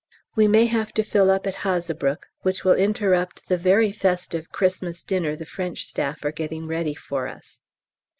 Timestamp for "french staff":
5.45-6.25